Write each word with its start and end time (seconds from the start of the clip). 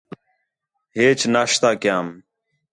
ہیچ 0.95 1.19
ناشتہ 1.33 1.69
کیام 1.81 2.07